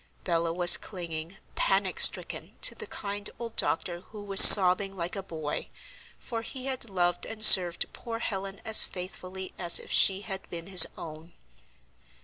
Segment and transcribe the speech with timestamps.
[0.23, 5.21] Bella was clinging, panic stricken, to the kind old doctor, who was sobbing like a
[5.21, 5.69] boy,
[6.17, 10.65] for he had loved and served poor Helen as faithfully as if she had been
[10.65, 11.33] his own.